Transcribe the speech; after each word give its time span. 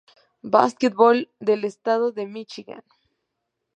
Basketball 0.55 1.29
del 1.39 1.63
estado 1.63 2.11
de 2.11 2.25
Míchigan. 2.25 2.83